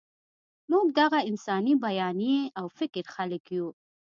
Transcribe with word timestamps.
موږ 0.71 0.85
د 0.91 0.95
دغه 0.99 1.19
انساني 1.29 1.73
بیانیې 1.85 2.39
او 2.59 2.65
فکر 2.77 3.03
خلک 3.15 3.43
یو. 3.57 3.67